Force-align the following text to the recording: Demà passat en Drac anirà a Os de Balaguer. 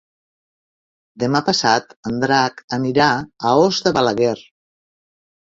Demà 1.23 1.41
passat 1.49 1.93
en 2.13 2.17
Drac 2.23 2.65
anirà 2.79 3.11
a 3.51 3.53
Os 3.67 3.83
de 3.89 3.95
Balaguer. 4.01 4.35